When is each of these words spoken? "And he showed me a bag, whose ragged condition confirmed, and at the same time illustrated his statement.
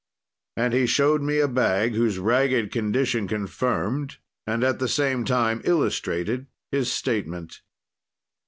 "And 0.57 0.73
he 0.73 0.87
showed 0.87 1.21
me 1.21 1.37
a 1.37 1.47
bag, 1.47 1.93
whose 1.93 2.17
ragged 2.17 2.71
condition 2.71 3.27
confirmed, 3.27 4.17
and 4.47 4.63
at 4.63 4.79
the 4.79 4.87
same 4.87 5.25
time 5.25 5.61
illustrated 5.63 6.47
his 6.71 6.91
statement. 6.91 7.61